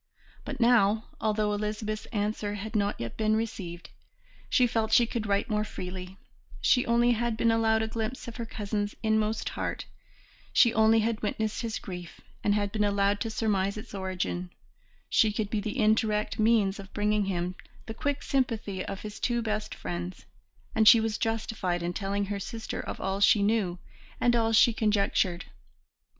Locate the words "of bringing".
16.79-17.25